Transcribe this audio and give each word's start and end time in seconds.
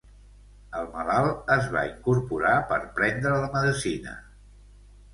El 0.79 0.87
malalt 0.95 1.53
es 1.57 1.69
va 1.77 1.85
incorporar 1.91 2.57
per 2.73 2.83
prendre 2.99 3.39
la 3.45 3.55
medecina. 3.61 4.21